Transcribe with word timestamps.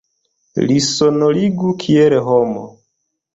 Li 0.71 0.77
sonorigu 0.85 1.75
kiel 1.85 2.17
homo. 2.31 2.65